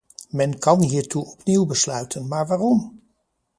[0.33, 3.01] Men kan hiertoe opnieuw besluiten, maar waarom?